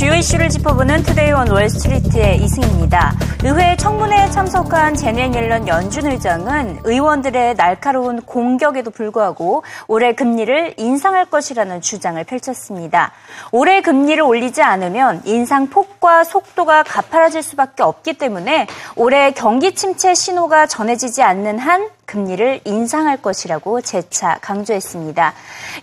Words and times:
주요 0.00 0.14
이슈를 0.14 0.48
짚어보는 0.48 1.02
Today 1.02 1.30
on 1.32 1.50
Wall 1.50 1.81
Street의 1.81 2.42
이승입니다. 2.42 3.14
의회 3.44 3.76
청문회에 3.76 4.30
참석한 4.30 4.94
재닛 4.94 5.34
옐런 5.34 5.68
연준 5.68 6.06
의장은 6.06 6.80
의원들의 6.84 7.56
날카로운 7.56 8.22
공격에도 8.22 8.90
불구하고 8.90 9.62
올해 9.88 10.14
금리를 10.14 10.76
인상할 10.78 11.26
것이라는 11.26 11.82
주장을 11.82 12.24
펼쳤습니다. 12.24 13.12
올해 13.52 13.82
금리를 13.82 14.22
올리지 14.22 14.62
않으면 14.62 15.20
인상 15.26 15.68
폭과 15.68 16.24
속도가 16.24 16.84
가파라질 16.84 17.42
수밖에 17.42 17.82
없기 17.82 18.14
때문에 18.14 18.68
올해 18.96 19.32
경기 19.32 19.74
침체 19.74 20.14
신호가 20.14 20.66
전해지지 20.66 21.22
않는 21.22 21.58
한 21.58 21.90
금리를 22.10 22.62
인상할 22.64 23.22
것이라고 23.22 23.80
재차 23.82 24.38
강조했습니다. 24.40 25.32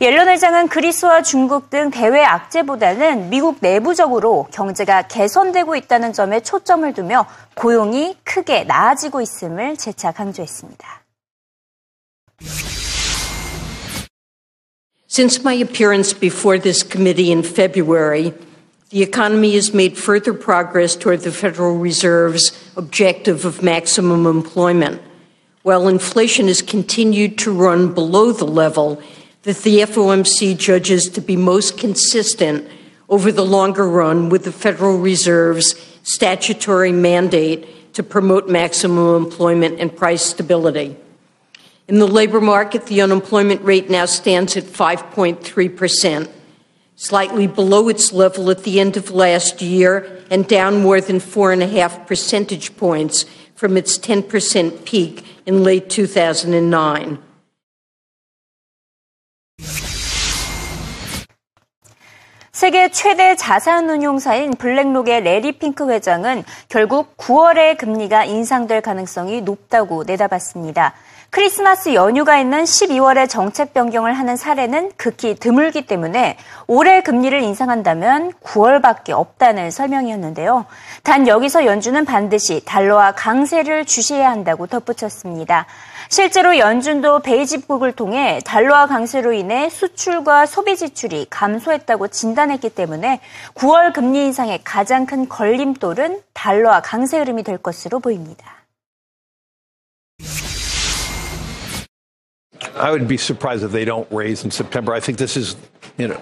옐런 0.02 0.28
회장은 0.28 0.68
그리스와 0.68 1.22
중국 1.22 1.70
등 1.70 1.90
대외 1.90 2.24
악재보다는 2.26 3.30
미국 3.30 3.60
내부적으로 3.62 4.48
경제가 4.52 5.04
개선되고 5.08 5.78
있다는 5.78 6.12
점에 6.12 6.42
초점을 6.42 6.94
두며 6.94 7.26
고용이 7.56 8.18
크게 8.26 8.66
나아지고 8.66 9.22
있음을 9.22 9.78
재차 9.78 10.12
강조했습니다. 10.12 11.02
Since 15.10 15.42
my 15.42 15.56
appearance 15.62 16.14
before 16.14 16.60
this 16.60 16.84
committee 16.84 17.32
in 17.32 17.42
February, 17.42 18.34
the 18.90 19.02
economy 19.02 19.54
has 19.56 19.74
made 19.74 19.98
further 19.98 20.34
progress 20.38 20.98
toward 20.98 21.24
the 21.24 21.32
Federal 21.32 21.80
Reserve's 21.80 22.52
objective 22.76 23.48
of 23.48 23.64
maximum 23.64 24.28
employment. 24.28 25.07
While 25.68 25.90
inflation 25.90 26.48
has 26.48 26.62
continued 26.62 27.38
to 27.38 27.52
run 27.52 27.94
below 27.94 28.32
the 28.32 28.46
level 28.46 29.02
that 29.42 29.58
the 29.64 29.80
FOMC 29.80 30.58
judges 30.58 31.10
to 31.10 31.20
be 31.20 31.36
most 31.36 31.78
consistent 31.78 32.66
over 33.10 33.34
the 33.34 33.44
longer 33.44 33.86
run 33.86 34.30
with 34.30 34.46
the 34.46 34.52
Federal 34.54 34.98
Reserve's 34.98 35.76
statutory 36.04 36.94
mandate 36.94 37.94
to 37.94 38.02
promote 38.02 38.48
maximum 38.48 39.22
employment 39.22 39.78
and 39.78 39.94
price 39.94 40.22
stability. 40.22 40.96
In 41.90 42.00
the 42.00 42.08
labor 42.08 42.40
market, 42.40 42.86
the 42.86 43.02
unemployment 43.02 43.62
rate 43.62 43.90
now 43.90 44.06
stands 44.06 44.56
at 44.56 44.64
5.3%, 44.64 46.32
slightly 46.97 47.47
below 47.47 47.89
its 47.89 48.13
level 48.13 48.51
at 48.51 48.65
the 48.65 48.81
end 48.81 48.97
of 48.97 49.11
last 49.11 49.61
year 49.63 50.23
and 50.31 50.47
down 50.47 50.83
more 50.83 51.01
than 51.01 51.21
four 51.21 51.53
and 51.53 51.63
a 51.63 51.67
half 51.67 52.07
percentage 52.07 52.77
points 52.77 53.27
from 53.55 53.77
its 53.77 53.99
10% 53.99 54.85
peak 54.85 55.25
in 55.47 55.63
late 55.63 55.89
2009. 55.89 57.19
세계 62.53 62.91
최대 62.91 63.35
자산운용사인 63.35 64.53
블랙록의 64.53 65.23
레리 65.23 65.51
핑크 65.51 65.91
회장은 65.91 66.45
결국 66.69 67.17
9월에 67.17 67.77
금리가 67.77 68.25
인상될 68.25 68.83
가능성이 68.83 69.41
높다고 69.41 70.05
내다봤습니다. 70.05 70.95
크리스마스 71.30 71.94
연휴가 71.94 72.40
있는 72.40 72.64
12월에 72.64 73.30
정책 73.30 73.74
변경을 73.74 74.14
하는 74.14 74.38
사례는 74.38 74.92
극히 74.96 75.36
드물기 75.36 75.86
때문에 75.86 76.38
올해 76.68 77.02
금리를 77.02 77.40
인상한다면 77.42 78.32
9월밖에 78.44 79.12
없다는 79.12 79.70
설명이었는데요. 79.70 80.66
단 81.04 81.28
여기서 81.28 81.66
연준은 81.66 82.06
반드시 82.06 82.64
달러와 82.66 83.12
강세를 83.12 83.86
주시해야 83.86 84.32
한다고 84.32 84.68
덧붙였습니다. 84.68 85.66
실제로 86.10 86.58
연준도 86.58 87.20
베이집국을 87.20 87.92
통해 87.92 88.40
달러와 88.46 88.88
강세로 88.88 89.34
인해 89.34 89.70
수출과 89.70 90.46
소비 90.46 90.78
지출이 90.78 91.28
감소했다고 91.30 92.08
진단했기 92.08 92.70
때문에 92.70 93.20
9월 93.56 93.94
금리 93.94 94.26
인상의 94.26 94.62
가장 94.64 95.06
큰 95.06 95.28
걸림돌은 95.28 96.22
달러와 96.34 96.82
강세 96.82 97.20
흐름이 97.20 97.44
될 97.44 97.58
것으로 97.58 98.00
보입니다. 98.00 98.57
I 102.78 102.92
would 102.92 103.08
be 103.08 103.18
surprised 103.18 103.64
if 103.64 103.72
they 103.72 103.86
don't 103.86 104.10
raise 104.12 104.44
in 104.44 104.52
September. 104.52 104.94
I 104.94 105.00
think 105.00 105.18
this 105.18 105.38
is, 105.38 105.56
you 105.98 106.10
know, 106.10 106.22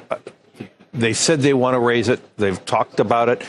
they 0.93 1.13
said 1.13 1.41
they 1.41 1.53
want 1.53 1.75
to 1.75 1.79
raise 1.79 2.09
it. 2.09 2.19
They've 2.37 2.63
talked 2.65 2.99
about 2.99 3.29
it. 3.29 3.43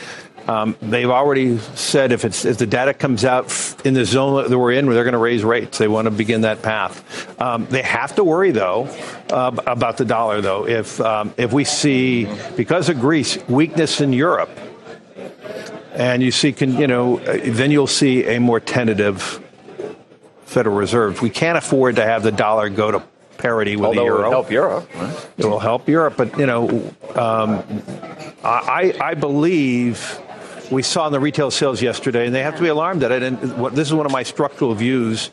Um, 0.47 0.77
they've 0.81 1.09
already 1.09 1.57
said 1.57 2.13
if 2.13 2.23
it's 2.23 2.45
if 2.45 2.57
the 2.57 2.65
data 2.65 2.93
comes 2.93 3.25
out 3.25 3.75
in 3.83 3.93
the 3.93 4.05
zone 4.05 4.49
that 4.49 4.57
we're 4.57 4.71
in, 4.71 4.85
where 4.85 4.95
they're 4.95 5.03
going 5.03 5.11
to 5.11 5.17
raise 5.17 5.43
rates. 5.43 5.77
They 5.77 5.89
want 5.89 6.05
to 6.05 6.11
begin 6.11 6.41
that 6.41 6.61
path. 6.61 7.41
Um, 7.41 7.65
they 7.65 7.81
have 7.81 8.15
to 8.15 8.23
worry 8.23 8.51
though 8.51 8.83
uh, 9.29 9.51
about 9.67 9.97
the 9.97 10.05
dollar 10.05 10.39
though. 10.39 10.65
If 10.65 11.01
um, 11.01 11.33
if 11.35 11.51
we 11.51 11.65
see 11.65 12.29
because 12.55 12.87
of 12.87 13.01
Greece 13.01 13.37
weakness 13.49 13.99
in 13.99 14.13
Europe, 14.13 14.49
and 15.97 16.21
you 16.21 16.31
see, 16.31 16.53
can, 16.53 16.77
you 16.77 16.87
know, 16.87 17.17
then 17.17 17.71
you'll 17.71 17.87
see 17.87 18.23
a 18.27 18.39
more 18.39 18.59
tentative 18.59 19.43
Federal 20.57 20.75
Reserve. 20.75 21.21
We 21.21 21.29
can't 21.29 21.55
afford 21.55 21.97
to 21.97 22.03
have 22.03 22.23
the 22.23 22.31
dollar 22.31 22.67
go 22.69 22.89
to 22.89 23.03
parity 23.37 23.75
with 23.75 23.89
Although 23.89 23.99
the 23.99 24.05
euro. 24.05 24.19
It 24.19 24.23
will 24.23 24.31
help 24.31 24.51
Europe. 24.51 24.95
Right? 24.95 25.29
It 25.37 25.45
will 25.45 25.59
help 25.59 25.87
Europe, 25.87 26.15
but 26.17 26.39
you 26.39 26.47
know, 26.47 26.93
um, 27.13 27.63
I, 28.43 28.91
I 28.99 29.13
believe 29.13 30.19
we 30.71 30.81
saw 30.81 31.05
in 31.05 31.13
the 31.13 31.19
retail 31.19 31.51
sales 31.51 31.79
yesterday, 31.79 32.25
and 32.25 32.33
they 32.33 32.41
have 32.41 32.55
to 32.55 32.63
be 32.63 32.69
alarmed 32.69 33.03
at 33.03 33.11
it. 33.11 33.21
And 33.21 33.59
what, 33.59 33.75
this 33.75 33.87
is 33.87 33.93
one 33.93 34.07
of 34.07 34.11
my 34.11 34.23
structural 34.23 34.73
views 34.73 35.29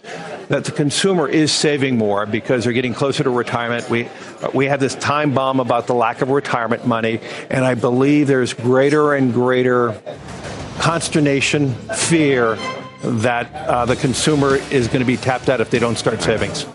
that 0.48 0.66
the 0.66 0.72
consumer 0.72 1.26
is 1.26 1.50
saving 1.50 1.96
more 1.96 2.26
because 2.26 2.64
they're 2.64 2.74
getting 2.74 2.92
closer 2.92 3.24
to 3.24 3.30
retirement. 3.30 3.88
We 3.88 4.10
we 4.52 4.66
have 4.66 4.78
this 4.78 4.94
time 4.96 5.32
bomb 5.32 5.58
about 5.58 5.86
the 5.86 5.94
lack 5.94 6.20
of 6.20 6.28
retirement 6.28 6.86
money, 6.86 7.18
and 7.48 7.64
I 7.64 7.76
believe 7.76 8.26
there's 8.26 8.52
greater 8.52 9.14
and 9.14 9.32
greater 9.32 9.98
consternation, 10.80 11.72
fear 11.96 12.58
that 13.04 13.46
uh, 13.68 13.84
the 13.84 13.96
consumer 13.96 14.56
is 14.70 14.88
going 14.88 15.00
to 15.00 15.06
be 15.06 15.16
tapped 15.16 15.48
out 15.48 15.60
if 15.60 15.70
they 15.70 15.78
don't 15.78 15.96
start 15.96 16.22
savings. 16.22 16.66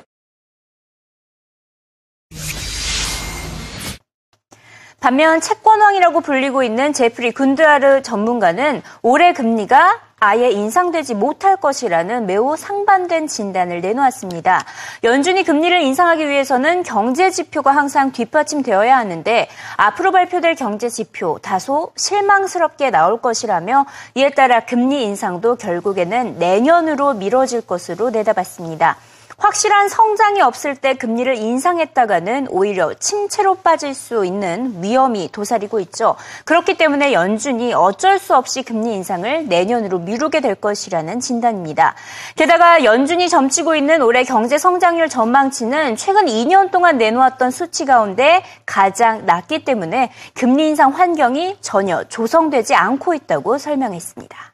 반면 5.00 5.40
채권왕이라고 5.40 6.20
불리고 6.22 6.62
있는 6.62 6.92
제프리 6.92 7.32
군드아르 7.32 8.02
전문가는 8.02 8.82
올해 9.02 9.32
금리가 9.32 10.09
아예 10.20 10.50
인상되지 10.50 11.14
못할 11.16 11.56
것이라는 11.56 12.26
매우 12.26 12.58
상반된 12.58 13.28
진단을 13.28 13.82
내놓았습니다. 13.82 14.66
연준이 15.04 15.44
금리를 15.44 15.82
인상하기 15.82 16.28
위해서는 16.28 16.84
경제 16.84 17.30
지표가 17.30 17.72
항상 17.72 18.12
뒷받침되어야 18.12 18.98
하는데 18.98 19.48
앞으로 19.78 20.12
발표될 20.12 20.56
경제 20.56 20.90
지표 20.90 21.40
다소 21.42 21.92
실망스럽게 21.96 22.92
나올 22.92 23.22
것이라며 23.22 23.86
이에 24.16 24.32
따라 24.32 24.62
금리 24.62 25.04
인상도 25.04 25.56
결국에는 25.56 26.38
내년으로 26.38 27.14
미뤄질 27.14 27.62
것으로 27.62 28.10
내다봤습니다. 28.10 28.98
확실한 29.40 29.88
성장이 29.88 30.42
없을 30.42 30.76
때 30.76 30.94
금리를 30.96 31.34
인상했다가는 31.36 32.48
오히려 32.50 32.94
침체로 32.94 33.56
빠질 33.56 33.94
수 33.94 34.26
있는 34.26 34.84
위험이 34.84 35.30
도사리고 35.32 35.80
있죠. 35.80 36.16
그렇기 36.44 36.78
때문에 36.78 37.14
연준이 37.14 37.74
어쩔 37.74 38.20
수 38.20 38.36
없이 38.36 38.64
금리 38.64 38.94
인상을 38.94 39.48
내년으로 39.48 40.00
미루게 40.00 40.42
될 40.42 40.56
것이라는 40.56 41.20
진단입니다. 41.22 41.96
게다가 42.36 42.84
연준이 42.84 43.30
점치고 43.30 43.76
있는 43.76 44.02
올해 44.02 44.24
경제 44.24 44.58
성장률 44.58 45.08
전망치는 45.08 45.96
최근 45.96 46.26
2년 46.26 46.70
동안 46.70 46.98
내놓았던 46.98 47.52
수치 47.52 47.86
가운데 47.86 48.44
가장 48.66 49.26
낮기 49.26 49.64
때문에 49.64 50.12
금리 50.34 50.68
인상 50.68 50.92
환경이 50.92 51.58
전혀 51.62 52.04
조성되지 52.04 52.76
않고 52.76 53.14
있다고 53.14 53.58
설명했습니다. 53.58 54.49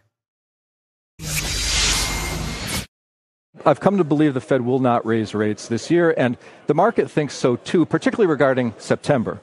I've 3.68 3.80
come 3.80 3.98
to 3.98 4.04
believe 4.04 4.36
the 4.36 4.42
Fed 4.42 4.62
will 4.62 4.78
not 4.78 5.04
raise 5.08 5.34
rates 5.34 5.68
this 5.68 5.90
year, 5.90 6.14
and 6.16 6.38
the 6.68 6.76
market 6.76 7.10
thinks 7.10 7.34
so 7.34 7.56
too, 7.56 7.84
particularly 7.84 8.30
regarding 8.30 8.76
September. 8.78 9.42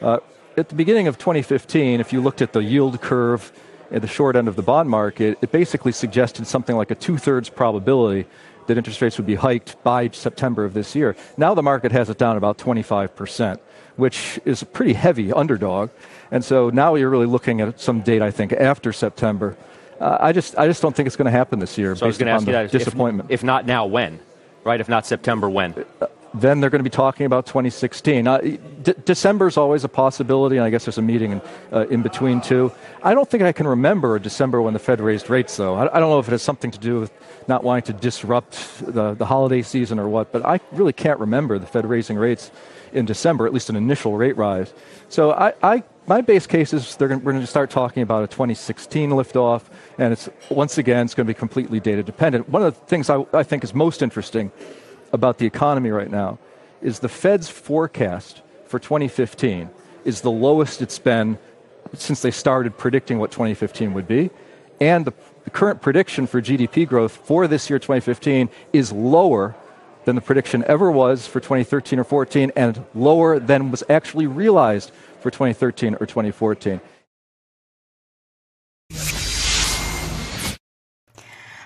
Uh, 0.00 0.20
at 0.56 0.68
the 0.68 0.76
beginning 0.76 1.08
of 1.08 1.18
2015, 1.18 1.98
if 1.98 2.12
you 2.12 2.20
looked 2.20 2.40
at 2.40 2.52
the 2.52 2.62
yield 2.62 3.00
curve 3.00 3.50
at 3.90 4.00
the 4.00 4.06
short 4.06 4.36
end 4.36 4.46
of 4.46 4.54
the 4.54 4.62
bond 4.62 4.88
market, 4.88 5.38
it 5.42 5.50
basically 5.50 5.90
suggested 5.90 6.46
something 6.46 6.76
like 6.76 6.92
a 6.92 6.94
two 6.94 7.18
thirds 7.18 7.48
probability 7.48 8.26
that 8.68 8.78
interest 8.78 9.02
rates 9.02 9.18
would 9.18 9.26
be 9.26 9.34
hiked 9.34 9.82
by 9.82 10.08
September 10.10 10.64
of 10.64 10.72
this 10.72 10.94
year. 10.94 11.16
Now 11.36 11.54
the 11.54 11.62
market 11.62 11.90
has 11.90 12.08
it 12.08 12.16
down 12.16 12.36
about 12.36 12.58
25%, 12.58 13.58
which 13.96 14.38
is 14.44 14.62
a 14.62 14.66
pretty 14.66 14.92
heavy 14.92 15.32
underdog. 15.32 15.90
And 16.30 16.44
so 16.44 16.70
now 16.70 16.94
you're 16.94 17.10
really 17.10 17.26
looking 17.26 17.60
at 17.60 17.80
some 17.80 18.02
date, 18.02 18.22
I 18.22 18.30
think, 18.30 18.52
after 18.52 18.92
September 18.92 19.56
uh, 20.00 20.18
I 20.20 20.32
just 20.32 20.58
I 20.58 20.66
just 20.66 20.82
don't 20.82 20.94
think 20.94 21.06
it's 21.06 21.16
going 21.16 21.26
to 21.26 21.30
happen 21.30 21.58
this 21.58 21.78
year. 21.78 21.94
So 21.96 22.04
I 22.04 22.08
was 22.08 22.18
going 22.18 22.26
to 22.26 22.32
ask 22.32 22.46
you 22.46 22.52
that 22.52 22.70
disappointment. 22.70 23.30
If, 23.30 23.40
if, 23.40 23.44
not 23.44 23.66
now, 23.66 23.86
when? 23.86 24.20
Right? 24.64 24.80
If 24.80 24.88
not 24.88 25.06
September, 25.06 25.48
when? 25.48 25.74
Uh, 26.00 26.06
then 26.34 26.60
they're 26.60 26.70
going 26.70 26.80
to 26.80 26.84
be 26.84 26.90
talking 26.90 27.26
about 27.26 27.46
2016. 27.46 28.26
Uh, 28.26 28.38
D- 28.38 28.94
December 29.04 29.46
is 29.46 29.56
always 29.56 29.84
a 29.84 29.88
possibility, 29.88 30.56
and 30.56 30.64
I 30.64 30.70
guess 30.70 30.84
there's 30.84 30.98
a 30.98 31.02
meeting 31.02 31.32
in, 31.32 31.42
uh, 31.72 31.86
in 31.86 32.02
between 32.02 32.40
too. 32.40 32.72
I 33.04 33.14
don't 33.14 33.30
think 33.30 33.44
I 33.44 33.52
can 33.52 33.68
remember 33.68 34.16
a 34.16 34.20
December 34.20 34.60
when 34.60 34.72
the 34.72 34.80
Fed 34.80 35.00
raised 35.00 35.30
rates, 35.30 35.56
though. 35.56 35.76
I, 35.76 35.96
I, 35.96 36.00
don't 36.00 36.10
know 36.10 36.18
if 36.18 36.26
it 36.26 36.32
has 36.32 36.42
something 36.42 36.72
to 36.72 36.78
do 36.78 36.98
with 36.98 37.12
not 37.46 37.62
wanting 37.62 37.84
to 37.84 37.92
disrupt 37.92 38.84
the, 38.84 39.14
the 39.14 39.26
holiday 39.26 39.62
season 39.62 40.00
or 40.00 40.08
what, 40.08 40.32
but 40.32 40.44
I 40.44 40.58
really 40.72 40.92
can't 40.92 41.20
remember 41.20 41.58
the 41.58 41.66
Fed 41.66 41.86
raising 41.86 42.16
rates 42.16 42.50
in 42.92 43.04
December, 43.04 43.46
at 43.46 43.52
least 43.52 43.70
an 43.70 43.76
initial 43.76 44.16
rate 44.16 44.36
rise. 44.36 44.74
So 45.08 45.32
I, 45.32 45.52
I 45.62 45.84
my 46.06 46.20
base 46.20 46.46
case 46.46 46.72
is 46.72 46.96
gonna, 46.96 47.18
we're 47.18 47.32
going 47.32 47.40
to 47.40 47.46
start 47.46 47.70
talking 47.70 48.02
about 48.02 48.24
a 48.24 48.26
2016 48.26 49.10
liftoff, 49.10 49.62
and 49.98 50.12
it's 50.12 50.28
once 50.50 50.78
again 50.78 51.04
it's 51.04 51.14
going 51.14 51.26
to 51.26 51.32
be 51.32 51.38
completely 51.38 51.80
data 51.80 52.02
dependent. 52.02 52.48
One 52.48 52.62
of 52.62 52.74
the 52.74 52.80
things 52.86 53.08
I, 53.08 53.24
I 53.32 53.42
think 53.42 53.64
is 53.64 53.74
most 53.74 54.02
interesting 54.02 54.52
about 55.12 55.38
the 55.38 55.46
economy 55.46 55.90
right 55.90 56.10
now 56.10 56.38
is 56.82 56.98
the 56.98 57.08
Fed's 57.08 57.48
forecast 57.48 58.42
for 58.66 58.78
2015 58.78 59.70
is 60.04 60.20
the 60.20 60.30
lowest 60.30 60.82
it's 60.82 60.98
been 60.98 61.38
since 61.94 62.20
they 62.20 62.30
started 62.30 62.76
predicting 62.76 63.18
what 63.18 63.30
2015 63.30 63.94
would 63.94 64.08
be, 64.08 64.30
and 64.80 65.06
the, 65.06 65.14
the 65.44 65.50
current 65.50 65.80
prediction 65.80 66.26
for 66.26 66.42
GDP 66.42 66.86
growth 66.86 67.16
for 67.16 67.46
this 67.46 67.70
year 67.70 67.78
2015 67.78 68.50
is 68.72 68.92
lower 68.92 69.54
than 70.04 70.16
the 70.16 70.20
prediction 70.20 70.64
ever 70.66 70.90
was 70.90 71.26
for 71.26 71.40
2013 71.40 71.98
or 71.98 72.04
14 72.04 72.52
and 72.56 72.84
lower 72.94 73.38
than 73.38 73.70
was 73.70 73.82
actually 73.88 74.26
realized 74.26 74.92
for 75.24 75.30
2013 75.30 75.94
or 75.94 76.04
2014. 76.04 76.82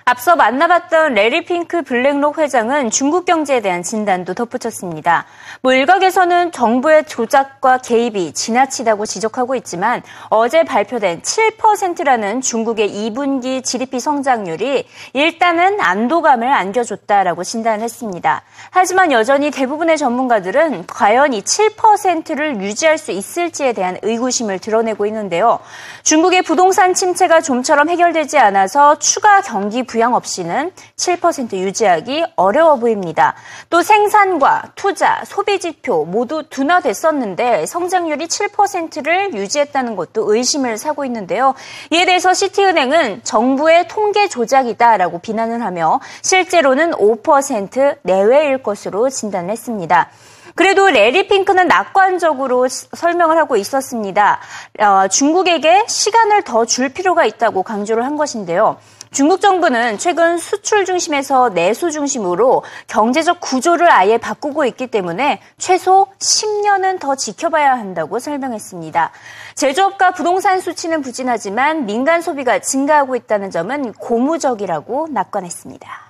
앞서 0.09 0.35
만나봤던 0.35 1.13
레리 1.13 1.45
핑크 1.45 1.83
블랙록 1.83 2.39
회장은 2.39 2.89
중국 2.89 3.25
경제에 3.25 3.61
대한 3.61 3.83
진단도 3.83 4.33
덧붙였습니다. 4.33 5.27
뭐 5.61 5.71
일각에서는 5.71 6.51
정부의 6.51 7.03
조작과 7.05 7.77
개입이 7.77 8.33
지나치다고 8.33 9.05
지적하고 9.05 9.53
있지만 9.57 10.01
어제 10.29 10.63
발표된 10.63 11.21
7%라는 11.21 12.41
중국의 12.41 12.89
2분기 12.89 13.63
GDP 13.63 13.99
성장률이 13.99 14.87
일단은 15.13 15.79
안도감을 15.79 16.47
안겨줬다라고 16.47 17.43
진단을 17.43 17.83
했습니다. 17.83 18.41
하지만 18.71 19.11
여전히 19.11 19.51
대부분의 19.51 19.99
전문가들은 19.99 20.87
과연 20.87 21.33
이 21.33 21.43
7%를 21.43 22.61
유지할 22.61 22.97
수 22.97 23.11
있을지에 23.11 23.73
대한 23.73 23.99
의구심을 24.01 24.57
드러내고 24.57 25.05
있는데요. 25.05 25.59
중국의 26.01 26.41
부동산 26.41 26.95
침체가 26.95 27.41
좀처럼 27.41 27.89
해결되지 27.89 28.39
않아서 28.39 28.97
추가 28.97 29.41
경기 29.41 29.83
부양 29.83 29.98
부양 29.99 30.15
없이는 30.15 30.71
7% 30.95 31.51
유지하기 31.55 32.23
어려워 32.37 32.77
보입니다. 32.77 33.35
또 33.69 33.81
생산과 33.81 34.71
투자, 34.75 35.21
소비 35.25 35.59
지표 35.59 36.05
모두 36.05 36.43
둔화됐었는데 36.49 37.65
성장률이 37.65 38.27
7%를 38.27 39.33
유지했다는 39.33 39.97
것도 39.97 40.33
의심을 40.33 40.77
사고 40.77 41.03
있는데요. 41.03 41.53
이에 41.91 42.05
대해서 42.05 42.33
시티은행은 42.33 43.25
정부의 43.25 43.89
통계 43.89 44.29
조작이다라고 44.29 45.19
비난을 45.19 45.61
하며 45.61 45.99
실제로는 46.21 46.91
5% 46.91 47.97
내외일 48.03 48.63
것으로 48.63 49.09
진단했습니다. 49.09 50.11
그래도 50.55 50.89
레리 50.89 51.27
핑크는 51.27 51.67
낙관적으로 51.67 52.67
설명을 52.69 53.37
하고 53.37 53.57
있었습니다. 53.57 54.39
어, 54.79 55.07
중국에게 55.09 55.85
시간을 55.87 56.43
더 56.43 56.65
줄 56.65 56.89
필요가 56.89 57.25
있다고 57.25 57.63
강조를 57.63 58.05
한 58.05 58.15
것인데요. 58.15 58.77
중국 59.11 59.41
정부는 59.41 59.97
최근 59.97 60.37
수출 60.37 60.85
중심에서 60.85 61.49
내수 61.49 61.89
중심으로 61.89 62.63
경제적 62.87 63.39
구조를 63.39 63.91
아예 63.91 64.17
바꾸고 64.17 64.65
있기 64.65 64.87
때문에 64.87 65.41
최소 65.57 66.07
10년은 66.19 66.99
더 66.99 67.15
지켜봐야 67.15 67.71
한다고 67.71 68.19
설명했습니다. 68.19 69.11
제조업과 69.55 70.11
부동산 70.11 70.59
수치는 70.59 71.01
부진하지만 71.01 71.87
민간 71.87 72.21
소비가 72.21 72.59
증가하고 72.59 73.15
있다는 73.15 73.49
점은 73.49 73.93
고무적이라고 73.93 75.07
낙관했습니다. 75.09 76.08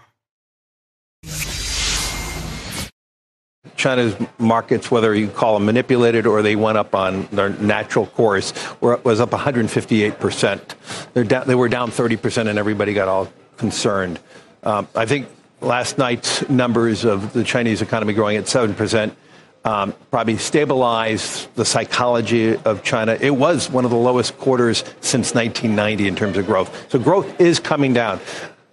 China's 3.79 4.13
markets, 4.37 4.91
whether 4.91 5.15
you 5.15 5.29
call 5.29 5.53
them 5.53 5.65
manipulated 5.65 6.27
or 6.27 6.41
they 6.41 6.57
went 6.57 6.77
up 6.77 6.93
on 6.93 7.27
their 7.31 7.49
natural 7.49 8.05
course, 8.07 8.53
were, 8.81 8.97
was 9.05 9.21
up 9.21 9.31
158 9.31 10.19
percent. 10.19 10.75
They 11.13 11.55
were 11.55 11.69
down 11.69 11.89
30 11.89 12.17
percent, 12.17 12.49
and 12.49 12.59
everybody 12.59 12.93
got 12.93 13.07
all 13.07 13.31
concerned. 13.55 14.19
Um, 14.63 14.89
I 14.93 15.05
think 15.05 15.29
last 15.61 15.97
night's 15.97 16.47
numbers 16.49 17.05
of 17.05 17.31
the 17.31 17.45
Chinese 17.45 17.81
economy 17.81 18.13
growing 18.13 18.35
at 18.35 18.49
7 18.49 18.75
percent 18.75 19.15
um, 19.63 19.93
probably 20.11 20.37
stabilized 20.37 21.53
the 21.55 21.63
psychology 21.63 22.57
of 22.57 22.83
China. 22.83 23.17
It 23.19 23.31
was 23.31 23.69
one 23.69 23.85
of 23.85 23.91
the 23.91 23.97
lowest 23.97 24.37
quarters 24.37 24.83
since 24.99 25.33
1990 25.33 26.07
in 26.07 26.15
terms 26.17 26.37
of 26.37 26.45
growth. 26.45 26.91
So 26.91 26.99
growth 26.99 27.39
is 27.39 27.59
coming 27.59 27.93
down. 27.93 28.19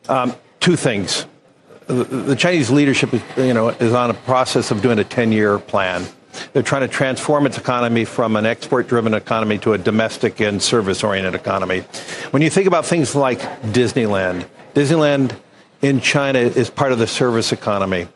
Um, 0.09 0.35
two 0.59 0.75
things 0.75 1.27
the 1.87 2.35
Chinese 2.37 2.71
leadership, 2.71 3.15
is, 3.15 3.23
you 3.37 3.55
know, 3.55 3.69
is 3.69 3.93
on 3.93 4.11
a 4.11 4.15
process 4.15 4.71
of 4.71 4.83
doing 4.83 4.99
a 4.99 5.05
10-year 5.05 5.59
plan. 5.59 6.05
They're 6.53 6.63
trying 6.63 6.83
to 6.83 6.89
transform 6.89 7.47
its 7.47 7.57
economy 7.57 8.05
from 8.05 8.37
an 8.37 8.45
export-driven 8.45 9.15
economy 9.15 9.59
to 9.59 9.73
a 9.73 9.79
domestic 9.79 10.41
and 10.41 10.61
service-oriented 10.61 11.35
economy. 11.35 11.81
When 12.31 12.43
you 12.43 12.51
think 12.51 12.67
about 12.67 12.85
things 12.85 13.15
like 13.15 13.41
Disneyland, 13.63 14.47
Disneyland 14.75 15.37
in 15.81 16.01
China 16.01 16.39
is 16.39 16.69
part 16.69 16.93
of 16.93 16.99
the 16.99 17.07
service 17.07 17.53
economy. 17.53 18.09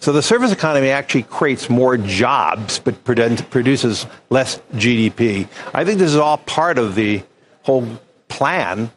So 0.00 0.12
the 0.12 0.22
service 0.22 0.52
economy 0.52 0.90
actually 0.90 1.22
creates 1.24 1.70
more 1.70 1.96
jobs, 1.96 2.78
but 2.78 3.04
produces 3.04 4.06
less 4.28 4.60
GDP. 4.74 5.48
I 5.72 5.84
think 5.84 5.98
this 5.98 6.10
is 6.10 6.16
all 6.16 6.38
part 6.38 6.78
of 6.78 6.94
the 6.94 7.22
whole 7.62 7.86
plan, 8.28 8.90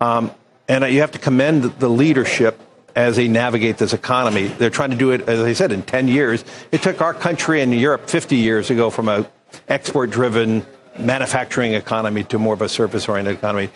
um, 0.00 0.32
and 0.68 0.84
you 0.92 1.00
have 1.00 1.12
to 1.12 1.18
commend 1.18 1.64
the 1.78 1.88
leadership 1.88 2.60
as 2.94 3.16
they 3.16 3.28
navigate 3.28 3.78
this 3.78 3.92
economy. 3.92 4.46
They're 4.46 4.70
trying 4.70 4.90
to 4.90 4.96
do 4.96 5.10
it, 5.10 5.28
as 5.28 5.40
I 5.40 5.52
said, 5.52 5.72
in 5.72 5.82
10 5.82 6.08
years. 6.08 6.44
It 6.72 6.82
took 6.82 7.00
our 7.00 7.14
country 7.14 7.60
and 7.60 7.74
Europe 7.74 8.08
50 8.08 8.36
years 8.36 8.68
to 8.68 8.74
go 8.74 8.90
from 8.90 9.08
a 9.08 9.26
export 9.68 10.10
driven 10.10 10.64
manufacturing 10.98 11.74
economy 11.74 12.24
to 12.24 12.38
more 12.38 12.54
of 12.54 12.62
a 12.62 12.68
service 12.68 13.08
oriented 13.08 13.36
economy. 13.36 13.70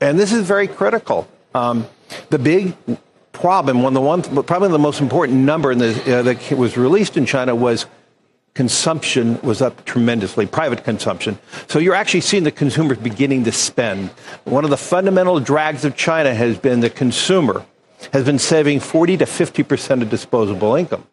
And 0.00 0.18
this 0.18 0.32
is 0.32 0.46
very 0.46 0.66
critical. 0.66 1.28
Um, 1.54 1.86
the 2.30 2.38
big 2.38 2.74
problem, 3.32 3.82
one 3.82 3.90
of 3.90 3.94
the 3.94 4.00
one, 4.00 4.44
probably 4.44 4.68
the 4.68 4.78
most 4.78 5.00
important 5.00 5.38
number 5.40 5.74
the, 5.74 6.18
uh, 6.18 6.22
that 6.22 6.52
was 6.52 6.76
released 6.76 7.16
in 7.16 7.26
China 7.26 7.54
was 7.54 7.86
consumption 8.54 9.40
was 9.42 9.60
up 9.60 9.84
tremendously, 9.84 10.46
private 10.46 10.84
consumption. 10.84 11.38
So 11.66 11.80
you're 11.80 11.94
actually 11.94 12.20
seeing 12.20 12.44
the 12.44 12.52
consumers 12.52 12.98
beginning 12.98 13.44
to 13.44 13.52
spend. 13.52 14.10
One 14.44 14.64
of 14.64 14.70
the 14.70 14.76
fundamental 14.76 15.40
drags 15.40 15.84
of 15.84 15.96
China 15.96 16.32
has 16.32 16.56
been 16.56 16.80
the 16.80 16.90
consumer 16.90 17.66
has 18.12 18.24
been 18.24 18.38
saving 18.38 18.80
40 18.80 19.18
to 19.18 19.24
50% 19.24 20.02
of 20.02 20.10
disposable 20.10 20.74
income. 20.74 21.06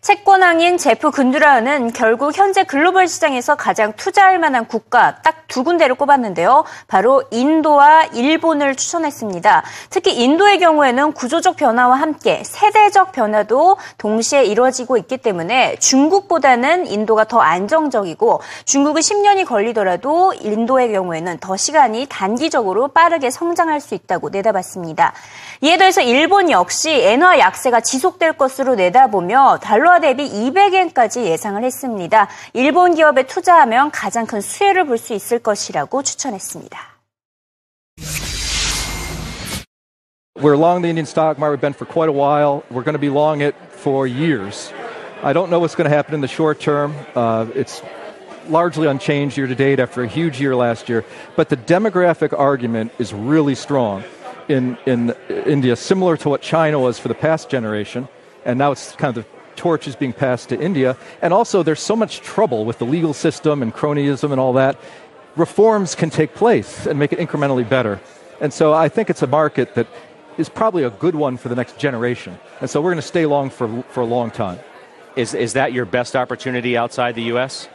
채권왕인 0.00 0.78
제프 0.78 1.10
근두라는 1.10 1.92
결국 1.92 2.34
현재 2.34 2.64
글로벌 2.64 3.06
시장에서 3.06 3.54
가장 3.54 3.92
투자할 3.92 4.38
만한 4.38 4.66
국가 4.66 5.20
딱 5.20 5.40
두 5.50 5.64
군데를 5.64 5.96
꼽았는데요. 5.96 6.64
바로 6.86 7.24
인도와 7.30 8.04
일본을 8.04 8.76
추천했습니다. 8.76 9.64
특히 9.90 10.22
인도의 10.22 10.60
경우에는 10.60 11.12
구조적 11.12 11.56
변화와 11.56 11.96
함께 11.96 12.42
세대적 12.44 13.12
변화도 13.12 13.76
동시에 13.98 14.44
이루어지고 14.44 14.96
있기 14.96 15.18
때문에 15.18 15.76
중국보다는 15.76 16.86
인도가 16.86 17.24
더 17.24 17.40
안정적이고 17.40 18.40
중국은 18.64 19.02
10년이 19.02 19.44
걸리더라도 19.44 20.32
인도의 20.40 20.92
경우에는 20.92 21.38
더 21.38 21.56
시간이 21.56 22.06
단기적으로 22.08 22.88
빠르게 22.88 23.30
성장할 23.30 23.80
수 23.80 23.94
있다고 23.94 24.30
내다봤습니다. 24.30 25.12
이에 25.62 25.76
더해서 25.76 26.00
일본 26.00 26.50
역시 26.50 26.90
엔화 26.90 27.40
약세가 27.40 27.80
지속될 27.80 28.34
것으로 28.34 28.76
내다보며 28.76 29.58
달러 29.60 29.89
대비 30.01 30.29
200엔까지 30.29 31.25
예상을 31.25 31.63
했습니다. 31.63 32.27
일본 32.53 32.95
기업에 32.95 33.23
투자하면 33.23 33.91
가장 33.91 34.25
큰 34.25 34.41
수혜를 34.41 34.85
볼 34.85 34.97
수 34.97 35.13
있을 35.13 35.39
것이라고 35.39 36.03
추천했습니다. 36.03 36.95
We're 40.37 40.57
long 40.57 40.81
the 40.81 40.89
Indian 40.89 41.05
stock 41.05 41.37
market. 41.37 41.57
We've 41.57 41.61
been 41.61 41.73
for 41.73 41.85
quite 41.85 42.09
a 42.09 42.13
while. 42.13 42.63
We're 42.69 42.83
going 42.83 42.93
to 42.93 42.99
be 42.99 43.09
long 43.09 43.41
it 43.41 43.55
for 43.71 44.05
years. 44.05 44.71
I 45.23 45.33
don't 45.33 45.49
know 45.49 45.59
what's 45.59 45.75
going 45.75 45.89
to 45.89 45.95
happen 45.95 46.13
in 46.13 46.21
the 46.21 46.27
short 46.27 46.59
term. 46.59 46.93
Uh, 47.15 47.47
it's 47.55 47.81
largely 48.49 48.87
unchanged 48.87 49.37
year 49.37 49.47
to 49.47 49.55
date 49.55 49.79
after 49.79 50.03
a 50.03 50.07
huge 50.07 50.39
year 50.39 50.55
last 50.55 50.89
year. 50.89 51.03
But 51.35 51.49
the 51.49 51.57
demographic 51.57 52.37
argument 52.37 52.91
is 52.99 53.13
really 53.13 53.55
strong 53.55 54.03
in, 54.47 54.77
in 54.85 55.15
India, 55.29 55.75
similar 55.75 56.17
to 56.17 56.29
what 56.29 56.41
China 56.41 56.79
was 56.79 56.99
for 56.99 57.07
the 57.07 57.15
past 57.15 57.49
generation. 57.49 58.07
And 58.45 58.59
now 58.59 58.71
it's 58.71 58.91
kind 58.95 59.17
of 59.17 59.23
the 59.23 59.29
torch 59.56 59.86
is 59.86 59.96
being 59.96 60.12
passed 60.12 60.48
to 60.50 60.60
India. 60.60 60.96
And 61.22 61.32
also, 61.32 61.62
there's 61.62 61.80
so 61.80 61.96
much 61.96 62.20
trouble 62.20 62.64
with 62.64 62.78
the 62.78 62.86
legal 62.86 63.14
system 63.14 63.62
and 63.62 63.72
cronyism 63.74 64.32
and 64.32 64.40
all 64.40 64.52
that. 64.54 64.78
Reforms 65.36 65.94
can 65.94 66.10
take 66.10 66.34
place 66.34 66.86
and 66.86 66.98
make 66.98 67.12
it 67.12 67.18
incrementally 67.18 67.68
better. 67.68 68.00
And 68.40 68.52
so 68.52 68.72
I 68.72 68.88
think 68.88 69.10
it's 69.10 69.22
a 69.22 69.26
market 69.26 69.74
that 69.74 69.86
is 70.38 70.48
probably 70.48 70.84
a 70.84 70.90
good 70.90 71.14
one 71.14 71.36
for 71.36 71.48
the 71.48 71.54
next 71.54 71.78
generation. 71.78 72.38
And 72.60 72.70
so 72.70 72.80
we're 72.80 72.90
going 72.90 73.02
to 73.02 73.06
stay 73.06 73.26
long 73.26 73.50
for, 73.50 73.82
for 73.90 74.00
a 74.00 74.06
long 74.06 74.30
time. 74.30 74.58
Is, 75.16 75.34
is 75.34 75.52
that 75.52 75.72
your 75.72 75.84
best 75.84 76.16
opportunity 76.16 76.76
outside 76.76 77.14
the 77.14 77.24
U.S.? 77.34 77.68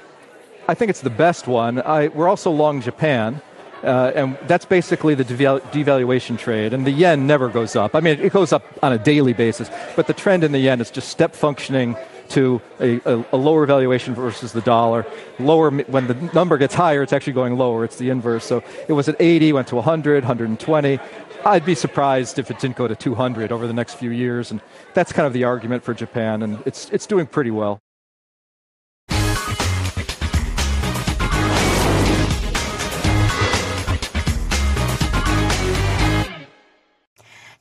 I 0.68 0.74
think 0.74 0.90
it's 0.90 1.02
the 1.02 1.12
best 1.12 1.48
one. 1.48 1.82
I, 1.82 2.08
we're 2.08 2.28
also 2.28 2.50
long 2.50 2.82
Japan. 2.82 3.42
Uh, 3.86 4.12
and 4.16 4.38
that's 4.48 4.66
basically 4.66 5.14
the 5.14 5.24
devalu- 5.24 5.62
devaluation 5.72 6.40
trade. 6.40 6.74
And 6.74 6.88
the 6.88 6.92
yen 6.92 7.28
never 7.28 7.50
goes 7.50 7.76
up. 7.76 7.94
I 7.94 8.00
mean, 8.00 8.20
it 8.20 8.34
goes 8.34 8.52
up 8.52 8.64
on 8.82 8.92
a 8.92 8.98
daily 8.98 9.34
basis, 9.34 9.70
but 9.96 10.08
the 10.08 10.14
trend 10.14 10.44
in 10.44 10.52
the 10.52 10.60
yen 10.60 10.82
is 10.82 10.90
just 10.90 11.10
step 11.10 11.36
functioning 11.36 11.96
to 12.30 12.60
a, 12.80 13.00
a, 13.06 13.26
a, 13.34 13.38
lower 13.38 13.68
valuation 13.68 14.16
versus 14.16 14.52
the 14.52 14.62
dollar. 14.62 15.06
Lower 15.38 15.70
when 15.70 16.08
the 16.08 16.16
number 16.34 16.58
gets 16.58 16.74
higher, 16.74 17.04
it's 17.04 17.14
actually 17.14 17.34
going 17.34 17.56
lower. 17.56 17.84
It's 17.84 17.98
the 17.98 18.10
inverse. 18.10 18.44
So 18.44 18.64
it 18.88 18.94
was 18.94 19.08
at 19.08 19.16
80, 19.20 19.54
went 19.54 19.68
to 19.68 19.76
100, 19.76 20.24
120. 20.24 21.00
I'd 21.46 21.66
be 21.66 21.76
surprised 21.76 22.40
if 22.40 22.50
it 22.50 22.58
didn't 22.58 22.76
go 22.78 22.88
to 22.88 22.96
200 22.96 23.52
over 23.52 23.68
the 23.68 23.74
next 23.74 23.94
few 23.96 24.10
years, 24.10 24.50
and 24.50 24.60
that's 24.96 25.14
kind 25.14 25.28
of 25.28 25.34
the 25.34 25.44
argument 25.44 25.84
for 25.84 25.94
Japan, 25.94 26.42
and 26.42 26.64
it's 26.66 26.90
it's 26.90 27.06
doing 27.06 27.28
pretty 27.28 27.52
well. 27.52 27.80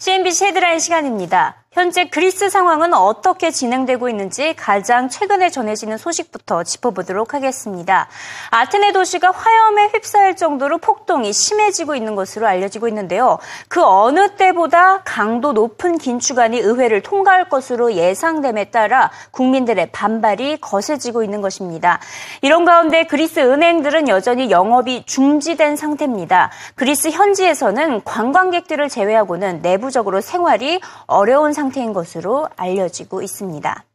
CNBC 0.05 0.45
헤드라인 0.45 0.81
시간입니다. 0.81 1.64
현재 1.75 2.05
그리스 2.05 2.49
상황은 2.49 2.95
어떻게 2.95 3.51
진행되고 3.51 4.09
있는지 4.09 4.55
가장 4.55 5.09
최근에 5.09 5.51
전해지는 5.51 5.99
소식부터 5.99 6.63
짚어보도록 6.63 7.35
하겠습니다. 7.35 8.07
아테네 8.51 8.93
도시가 8.93 9.33
화염에 9.33 9.89
휩싸일 9.89 10.37
정도로 10.37 10.79
폭동이 10.79 11.33
심해지고 11.33 11.97
있는 11.97 12.15
것으로 12.15 12.47
알려지고 12.47 12.87
있는데요. 12.87 13.39
그 13.67 13.83
어느 13.83 14.37
때보다 14.37 15.03
강도 15.03 15.53
높은 15.53 15.99
긴축안이 15.99 16.61
의회를 16.61 17.03
통과할 17.03 17.49
것으로 17.49 17.95
예상됨에 17.95 18.67
따라 18.67 19.11
국민들의 19.33 19.91
반발이 19.91 20.59
거세지고 20.61 21.25
있는 21.25 21.41
것입니다. 21.41 21.99
이런 22.41 22.65
가운데 22.65 23.03
그리스 23.03 23.41
은행들은 23.41 24.07
여전히 24.09 24.49
영업이 24.49 25.07
중지된 25.07 25.75
상태입니다. 25.75 26.53
그리스 26.77 27.11
현지에서는 27.11 28.05
관광객들을 28.05 28.89
제외하고는 28.89 29.61
내부적으로 29.63 30.21
생활이 30.21 30.81
어려운 31.07 31.53
상태 31.53 31.64
상태인 31.65 31.95
것으로 31.95 32.47
알려지고 32.57 33.23
있습니다. 33.23 33.87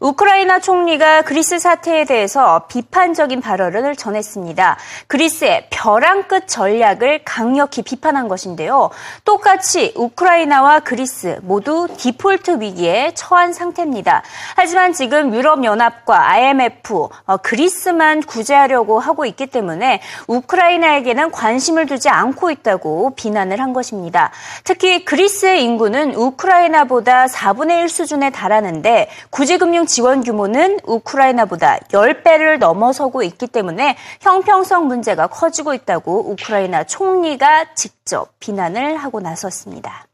우크라이나 0.00 0.58
총리가 0.60 1.22
그리스 1.22 1.58
사태에 1.58 2.04
대해서 2.04 2.66
비판적인 2.68 3.40
발언을 3.40 3.96
전했습니다. 3.96 4.76
그리스의 5.06 5.66
벼랑 5.70 6.24
끝 6.24 6.46
전략을 6.46 7.22
강력히 7.24 7.82
비판한 7.82 8.28
것인데요. 8.28 8.90
똑같이 9.24 9.92
우크라이나와 9.96 10.80
그리스 10.80 11.38
모두 11.42 11.88
디폴트 11.96 12.60
위기에 12.60 13.12
처한 13.14 13.52
상태입니다. 13.52 14.22
하지만 14.54 14.92
지금 14.92 15.34
유럽연합과 15.34 16.30
IMF, 16.30 17.08
어, 17.26 17.36
그리스만 17.38 18.20
구제하려고 18.22 18.98
하고 18.98 19.24
있기 19.24 19.46
때문에 19.46 20.02
우크라이나에게는 20.26 21.30
관심을 21.30 21.86
두지 21.86 22.08
않고 22.08 22.50
있다고 22.50 23.14
비난을 23.16 23.60
한 23.60 23.72
것입니다. 23.72 24.30
특히 24.64 25.04
그리스의 25.04 25.62
인구는 25.64 26.14
우크라이나보다 26.14 27.26
4분의 27.26 27.82
1 27.82 27.88
수준에 27.88 28.30
달하는데 28.30 29.08
구제금융 29.30 29.85
지원 29.86 30.22
규모는 30.22 30.80
우크라이나보다 30.84 31.78
10배를 31.88 32.58
넘어서고 32.58 33.22
있기 33.22 33.46
때문에 33.46 33.96
형평성 34.20 34.86
문제가 34.88 35.26
커지고 35.28 35.74
있다고 35.74 36.30
우크라이나 36.30 36.84
총리가 36.84 37.74
직접 37.74 38.38
비난을 38.40 38.96
하고 38.96 39.20
나섰습니다. 39.20 40.06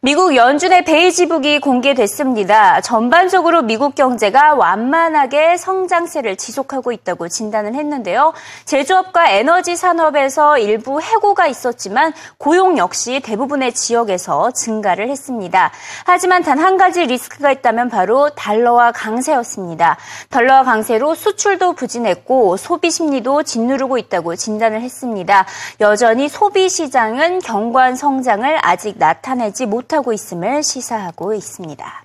미국 0.00 0.36
연준의 0.36 0.84
베이지북이 0.84 1.58
공개됐습니다. 1.58 2.80
전반적으로 2.82 3.62
미국 3.62 3.96
경제가 3.96 4.54
완만하게 4.54 5.56
성장세를 5.56 6.36
지속하고 6.36 6.92
있다고 6.92 7.28
진단을 7.28 7.74
했는데요. 7.74 8.32
제조업과 8.64 9.30
에너지 9.30 9.74
산업에서 9.74 10.56
일부 10.58 11.00
해고가 11.00 11.48
있었지만 11.48 12.12
고용 12.38 12.78
역시 12.78 13.18
대부분의 13.24 13.72
지역에서 13.74 14.52
증가를 14.52 15.08
했습니다. 15.08 15.72
하지만 16.04 16.42
단 16.44 16.58
한 16.58 16.76
가지 16.76 17.06
리스크가 17.06 17.52
있다면 17.52 17.88
바로 17.88 18.30
달러화 18.30 18.92
강세였습니다. 18.92 19.96
달러화 20.28 20.64
강세로 20.64 21.14
수출도 21.14 21.72
부진했고 21.74 22.56
소비 22.56 22.90
심리도 22.90 23.44
짓누르고 23.44 23.96
있다고 23.96 24.34
진단을 24.34 24.80
했습니다. 24.82 25.46
여전히 25.80 26.28
소비 26.28 26.68
시장은 26.68 27.38
경관 27.40 27.94
성장을 27.94 28.58
아직 28.60 28.98
나타내지 28.98 29.66
못 29.66 29.87
못하고 29.88 30.12
있음을 30.12 30.62
시사하고 30.62 31.34
있습니다. 31.34 32.04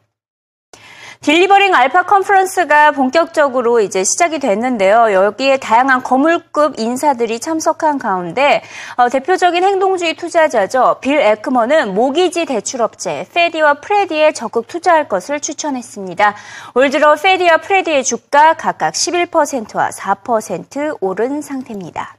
Delivering 1.21 1.73
Alpha 1.73 2.03
컨퍼런스가 2.03 2.91
본격적으로 2.91 3.79
이제 3.79 4.03
시작이 4.03 4.39
됐는데요. 4.39 5.13
여기에 5.13 5.57
다양한 5.57 6.03
거물급 6.03 6.77
인사들이 6.77 7.39
참석한 7.39 7.97
가운데 7.97 8.61
어, 8.97 9.07
대표적인 9.07 9.63
행동주의 9.63 10.15
투자자죠. 10.15 10.97
빌 10.99 11.17
에크먼은 11.19 11.93
모기지 11.93 12.45
대출업체 12.45 13.27
페디와 13.33 13.75
프레디에 13.75 14.33
적극 14.33 14.67
투자할 14.67 15.07
것을 15.07 15.39
추천했습니다. 15.39 16.35
올 16.75 16.89
들어 16.89 17.15
페디와 17.15 17.57
프레디의 17.57 18.03
주가 18.03 18.55
각각 18.55 18.93
11%와 18.93 19.91
4% 19.91 20.97
오른 20.99 21.41
상태입니다. 21.41 22.17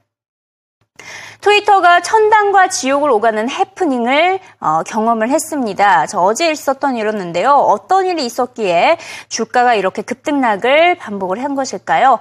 트위터가 1.40 2.00
천당과 2.00 2.68
지옥을 2.68 3.10
오가는 3.10 3.50
해프닝을 3.50 4.38
어, 4.60 4.82
경험을 4.84 5.28
했습니다. 5.28 6.06
저 6.06 6.20
어제 6.20 6.50
있었던 6.50 6.96
일이었는데요. 6.96 7.50
어떤 7.50 8.06
일이 8.06 8.24
있었기에 8.24 8.96
주가가 9.28 9.74
이렇게 9.74 10.02
급등락을 10.02 10.94
반복을 10.96 11.42
한 11.42 11.54
것일까요? 11.54 12.18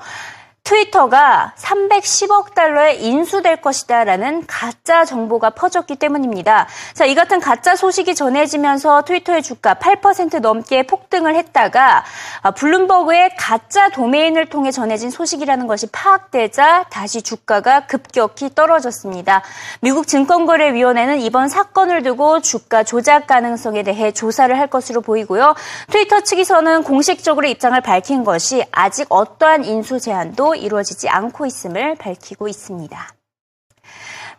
트위터가 0.73 1.53
310억 1.55 2.55
달러에 2.55 2.95
인수될 2.95 3.57
것이다라는 3.57 4.45
가짜 4.47 5.05
정보가 5.05 5.51
퍼졌기 5.51 5.97
때문입니다. 5.97 6.67
자, 6.95 7.05
이 7.05 7.13
같은 7.13 7.39
가짜 7.39 7.75
소식이 7.75 8.15
전해지면서 8.15 9.03
트위터의 9.03 9.43
주가 9.43 9.75
8% 9.75 10.39
넘게 10.39 10.87
폭등을 10.87 11.35
했다가 11.35 12.03
아, 12.41 12.51
블룸버그의 12.51 13.35
가짜 13.37 13.89
도메인을 13.89 14.47
통해 14.47 14.71
전해진 14.71 15.11
소식이라는 15.11 15.67
것이 15.67 15.85
파악되자 15.91 16.85
다시 16.89 17.21
주가가 17.21 17.85
급격히 17.85 18.49
떨어졌습니다. 18.55 19.43
미국 19.81 20.07
증권거래위원회는 20.07 21.19
이번 21.19 21.49
사건을 21.49 22.01
두고 22.01 22.41
주가 22.41 22.83
조작 22.83 23.27
가능성에 23.27 23.83
대해 23.83 24.11
조사를 24.11 24.57
할 24.57 24.67
것으로 24.67 25.01
보이고요. 25.01 25.53
트위터 25.91 26.21
측에서는 26.21 26.81
공식적으로 26.81 27.45
입장을 27.47 27.79
밝힌 27.81 28.23
것이 28.23 28.65
아직 28.71 29.05
어떠한 29.09 29.65
인수 29.65 29.99
제안도 29.99 30.62
이루어지지 30.63 31.09
않고 31.09 31.45
있음을 31.45 31.95
밝히고 31.95 32.47
있습니다. 32.47 33.13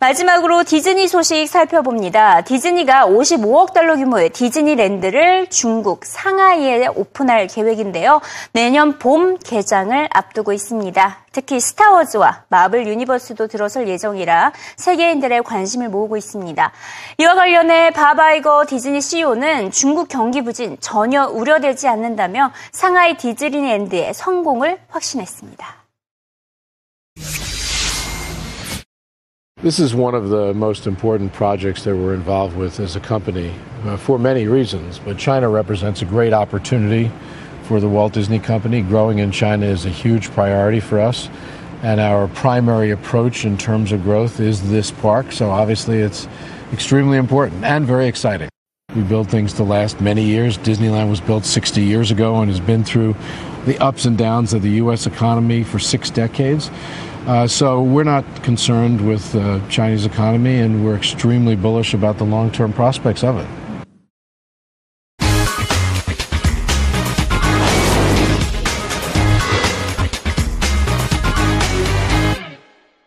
마지막으로 0.01 0.65
디즈니 0.65 1.09
소식 1.09 1.49
살펴봅니다. 1.49 2.43
디즈니가 2.43 3.07
55억 3.07 3.73
달러 3.73 3.97
규모의 3.97 4.31
디즈니랜드를 4.31 5.49
중국 5.49 6.05
상하이에 6.05 6.89
오픈할 6.89 7.47
계획인데요. 7.47 8.21
내년 8.53 8.99
봄 8.99 9.39
개장을 9.39 10.09
앞두고 10.13 10.53
있습니다. 10.53 11.19
특히 11.33 11.61
스타워즈와 11.61 12.45
마블 12.49 12.87
유니버스도 12.87 13.47
들어설 13.47 13.89
예정이라 13.89 14.53
세계인들의 14.77 15.43
관심을 15.43 15.89
모으고 15.89 16.17
있습니다. 16.17 16.73
이와 17.19 17.35
관련해 17.35 17.93
바바이거 17.93 18.67
디즈니 18.69 19.01
CEO는 19.01 19.71
중국 19.71 20.09
경기 20.09 20.43
부진 20.43 20.77
전혀 20.81 21.27
우려되지 21.27 21.89
않는다며 21.89 22.53
상하이 22.73 23.17
디즈니랜드의 23.17 24.13
성공을 24.13 24.81
확신했습니다. 24.89 25.84
This 29.65 29.79
is 29.79 29.95
one 29.95 30.15
of 30.15 30.29
the 30.29 30.53
most 30.53 30.87
important 30.87 31.33
projects 31.33 31.85
that 31.85 31.97
we're 31.97 32.13
involved 32.13 32.55
with 32.55 32.79
as 32.81 32.97
a 32.97 33.01
company 33.01 33.51
uh, 33.85 33.97
for 33.97 34.19
many 34.19 34.47
reasons, 34.47 34.99
but 34.99 35.17
China 35.17 35.49
represents 35.49 36.03
a 36.03 36.05
great 36.05 36.35
opportunity 36.35 37.11
for 37.63 37.81
the 37.81 37.89
Walt 37.89 38.13
Disney 38.13 38.39
Company. 38.39 38.83
Growing 38.83 39.21
in 39.21 39.31
China 39.31 39.65
is 39.65 39.87
a 39.87 39.89
huge 39.89 40.31
priority 40.33 40.81
for 40.81 41.01
us, 41.01 41.31
and 41.83 41.99
our 41.99 42.29
primary 42.29 42.91
approach 42.91 43.47
in 43.47 43.57
terms 43.57 43.91
of 43.91 44.03
growth 44.03 44.39
is 44.39 44.69
this 44.69 44.91
park, 44.91 45.33
so 45.33 45.49
obviously 45.51 46.01
it's 46.01 46.29
extremely 46.75 47.17
important 47.17 47.65
and 47.65 47.87
very 47.87 48.07
exciting. 48.07 48.51
We 48.95 49.01
build 49.01 49.31
things 49.31 49.55
to 49.55 49.63
last 49.65 49.99
many 49.99 50.25
years. 50.25 50.59
Disneyland 50.59 51.09
was 51.09 51.23
built 51.23 51.47
60 51.47 51.83
years 51.83 52.11
ago 52.11 52.37
and 52.43 52.51
has 52.51 52.61
been 52.61 52.85
through 52.85 53.17
the 53.65 53.79
ups 53.79 54.05
and 54.05 54.19
downs 54.19 54.53
of 54.53 54.61
the 54.61 54.73
U.S. 54.73 55.07
economy 55.07 55.65
for 55.65 55.79
six 55.79 56.11
decades. 56.11 56.71
Uh, 57.27 57.47
so 57.47 57.83
we're 57.83 58.05
not 58.05 58.25
concerned 58.43 59.01
with 59.07 59.33
the 59.33 59.63
Chinese 59.71 60.05
economy, 60.05 60.59
and 60.61 60.85
we're 60.85 60.95
extremely 60.95 61.57
bullish 61.57 61.95
about 61.95 62.19
the 62.19 62.25
long-term 62.25 62.73
prospects 62.75 63.25
of 63.25 63.39
it. 63.39 63.64